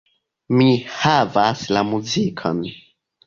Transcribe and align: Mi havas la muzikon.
Mi 0.59 0.69
havas 1.01 1.61
la 1.77 1.85
muzikon. 1.91 2.65